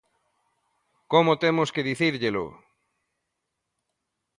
¡¿Como 1.11 1.33
temos 1.43 1.69
que 1.73 1.85
dicírllelo?! 1.89 2.45